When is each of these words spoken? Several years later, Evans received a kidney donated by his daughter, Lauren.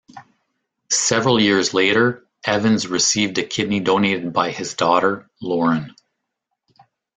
Several 0.89 1.39
years 1.39 1.75
later, 1.75 2.25
Evans 2.43 2.87
received 2.87 3.37
a 3.37 3.43
kidney 3.45 3.79
donated 3.79 4.33
by 4.33 4.49
his 4.49 4.73
daughter, 4.73 5.29
Lauren. 5.43 5.93